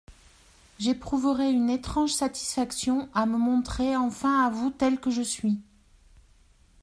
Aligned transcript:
J’éprouverais 0.79 1.51
une 1.51 1.69
étrange 1.69 2.11
satisfaction 2.11 3.07
à 3.13 3.27
me 3.27 3.37
montrer 3.37 3.95
enfin 3.95 4.43
à 4.43 4.49
vous 4.49 4.71
tel 4.71 4.99
que 4.99 5.11
je 5.11 5.21
suis. 5.21 5.61